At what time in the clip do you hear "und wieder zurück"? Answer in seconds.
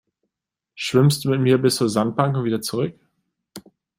2.35-2.97